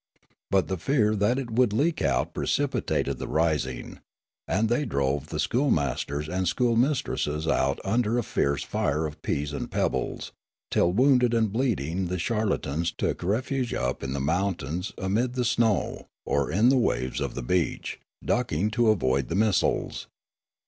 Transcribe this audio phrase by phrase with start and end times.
[0.49, 3.99] But the fear that it would leak out precipitated the rising;
[4.47, 9.69] and the}' drove the schoolmasters and schoolmistresses out under a fierce fire of peas and
[9.69, 10.31] pebbles,
[10.71, 16.07] till wounded and bleeding the charlatans took refuge up the mount ains amid the snow,
[16.25, 20.07] or in the waves of the beach, ducking to avoid the missiles.